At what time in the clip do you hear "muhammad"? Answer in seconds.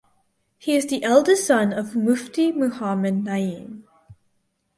2.51-3.23